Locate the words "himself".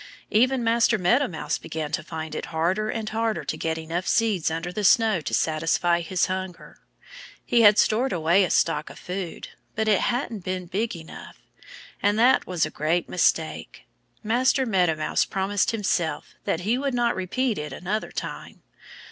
15.69-16.33